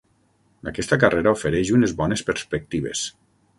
Aquesta 0.71 0.97
carrera 1.03 1.35
ofereix 1.37 1.71
unes 1.81 1.95
bones 2.01 2.27
perspectives. 2.33 3.07